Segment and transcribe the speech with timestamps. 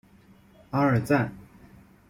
[0.71, 1.31] 阿尔赞。